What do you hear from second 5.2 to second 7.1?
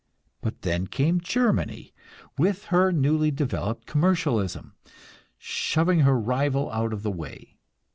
shoving her rival out of